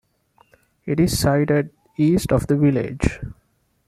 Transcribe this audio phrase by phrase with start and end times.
[0.83, 3.19] It is sited east of the village.